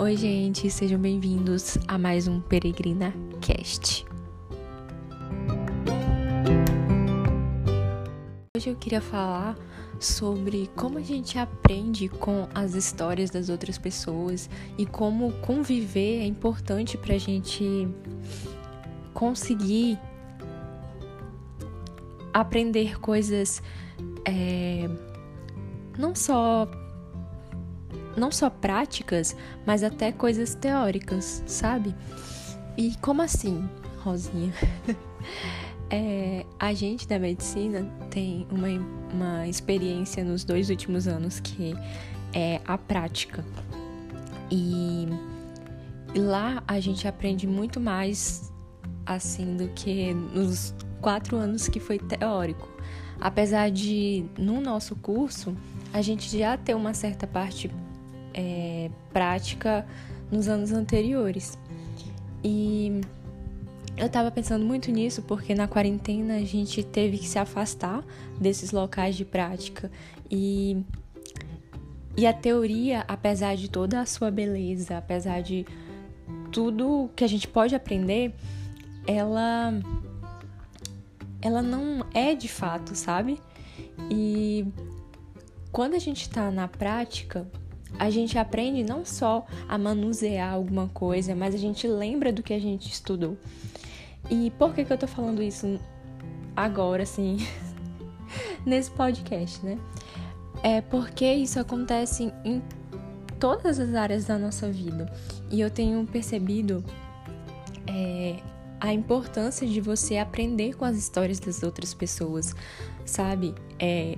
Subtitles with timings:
[0.00, 4.06] Oi, gente, sejam bem-vindos a mais um Peregrina Cast.
[8.56, 9.58] Hoje eu queria falar
[10.00, 16.24] sobre como a gente aprende com as histórias das outras pessoas e como conviver é
[16.24, 17.86] importante para a gente
[19.12, 19.98] conseguir
[22.32, 23.62] aprender coisas
[24.24, 24.88] é,
[25.98, 26.66] não só
[28.20, 29.34] não só práticas,
[29.66, 31.94] mas até coisas teóricas, sabe?
[32.76, 33.68] E como assim,
[34.04, 34.52] Rosinha?
[35.90, 38.68] é, a gente da medicina tem uma,
[39.12, 41.74] uma experiência nos dois últimos anos que
[42.32, 43.44] é a prática.
[44.50, 45.08] E
[46.14, 48.52] lá a gente aprende muito mais
[49.06, 52.68] assim do que nos quatro anos que foi teórico.
[53.20, 55.56] Apesar de no nosso curso
[55.92, 57.70] a gente já ter uma certa parte
[58.34, 59.86] é, prática
[60.30, 61.58] nos anos anteriores.
[62.42, 63.00] E
[63.96, 68.02] eu estava pensando muito nisso porque na quarentena a gente teve que se afastar
[68.40, 69.90] desses locais de prática
[70.30, 70.82] e
[72.16, 75.64] e a teoria, apesar de toda a sua beleza, apesar de
[76.50, 78.34] tudo que a gente pode aprender,
[79.06, 79.72] ela
[81.40, 83.40] ela não é de fato, sabe?
[84.10, 84.66] E
[85.72, 87.46] quando a gente está na prática,
[88.00, 92.54] a gente aprende não só a manusear alguma coisa, mas a gente lembra do que
[92.54, 93.36] a gente estudou.
[94.30, 95.78] E por que, que eu tô falando isso
[96.56, 97.46] agora, assim,
[98.64, 99.78] nesse podcast, né?
[100.62, 102.62] É porque isso acontece em
[103.38, 105.12] todas as áreas da nossa vida.
[105.50, 106.82] E eu tenho percebido
[107.86, 108.38] é,
[108.80, 112.56] a importância de você aprender com as histórias das outras pessoas,
[113.04, 113.54] sabe?
[113.78, 114.16] É,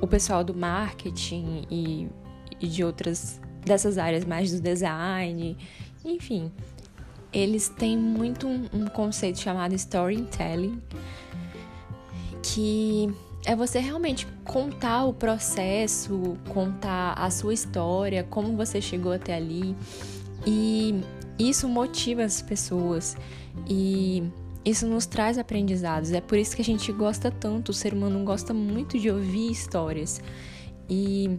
[0.00, 2.08] o pessoal do marketing e
[2.62, 5.56] e de outras dessas áreas mais do design,
[6.04, 6.50] enfim.
[7.32, 10.80] Eles têm muito um, um conceito chamado storytelling,
[12.42, 13.12] que
[13.44, 19.74] é você realmente contar o processo, contar a sua história, como você chegou até ali.
[20.46, 21.00] E
[21.38, 23.16] isso motiva as pessoas
[23.68, 24.22] e
[24.64, 26.12] isso nos traz aprendizados.
[26.12, 29.50] É por isso que a gente gosta tanto, o ser humano gosta muito de ouvir
[29.50, 30.20] histórias.
[30.88, 31.38] E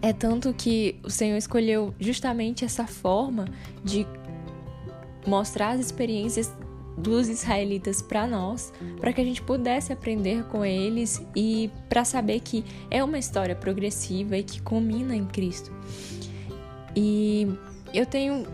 [0.00, 3.46] é tanto que o Senhor escolheu justamente essa forma
[3.84, 4.06] de
[5.26, 6.52] mostrar as experiências
[6.96, 12.40] dos israelitas para nós, para que a gente pudesse aprender com eles e para saber
[12.40, 15.72] que é uma história progressiva e que culmina em Cristo.
[16.96, 17.46] E
[17.94, 18.44] eu tenho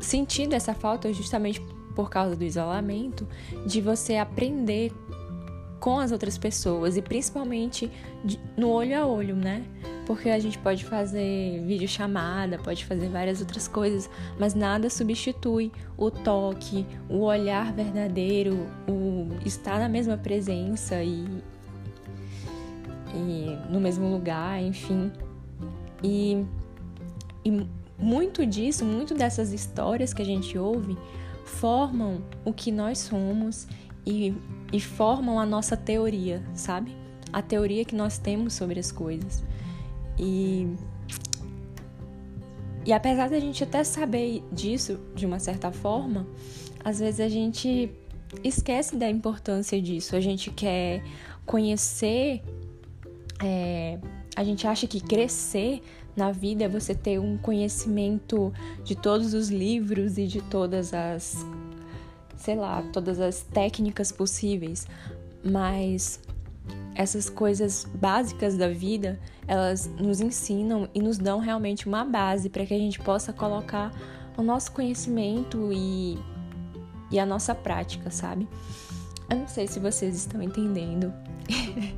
[0.00, 1.60] sentido essa falta justamente
[1.94, 3.26] por causa do isolamento,
[3.66, 4.92] de você aprender
[5.80, 7.90] com as outras pessoas e principalmente
[8.56, 9.64] no olho a olho, né?
[10.08, 14.08] Porque a gente pode fazer videochamada, pode fazer várias outras coisas,
[14.38, 21.26] mas nada substitui o toque, o olhar verdadeiro, o estar na mesma presença e,
[23.14, 25.12] e no mesmo lugar, enfim.
[26.02, 26.42] E,
[27.44, 27.66] e
[27.98, 30.96] muito disso, muito dessas histórias que a gente ouve
[31.44, 33.68] formam o que nós somos
[34.06, 34.34] e,
[34.72, 36.96] e formam a nossa teoria, sabe?
[37.30, 39.44] A teoria que nós temos sobre as coisas.
[40.18, 40.66] E,
[42.84, 46.26] e apesar da gente até saber disso de uma certa forma,
[46.84, 47.90] às vezes a gente
[48.42, 50.16] esquece da importância disso.
[50.16, 51.02] A gente quer
[51.46, 52.42] conhecer,
[53.42, 53.98] é,
[54.36, 55.82] a gente acha que crescer
[56.16, 58.52] na vida é você ter um conhecimento
[58.82, 61.46] de todos os livros e de todas as
[62.38, 64.86] sei lá, todas as técnicas possíveis,
[65.44, 66.20] mas
[66.94, 72.66] essas coisas básicas da vida, elas nos ensinam e nos dão realmente uma base para
[72.66, 73.92] que a gente possa colocar
[74.36, 76.18] o nosso conhecimento e,
[77.10, 78.48] e a nossa prática, sabe?
[79.30, 81.12] Eu não sei se vocês estão entendendo,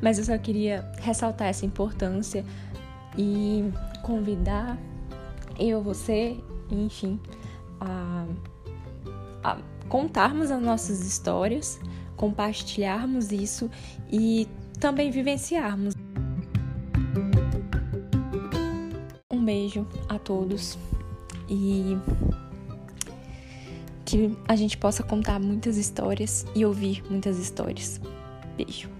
[0.00, 2.44] mas eu só queria ressaltar essa importância
[3.16, 3.70] e
[4.02, 4.78] convidar
[5.58, 6.38] eu, você,
[6.70, 7.20] enfim,
[7.80, 8.26] a
[9.88, 11.80] contarmos as nossas histórias,
[12.20, 13.70] compartilharmos isso
[14.12, 14.46] e
[14.78, 15.94] também vivenciarmos.
[19.32, 20.76] Um beijo a todos
[21.48, 21.96] e
[24.04, 27.98] que a gente possa contar muitas histórias e ouvir muitas histórias.
[28.54, 28.90] Beijo.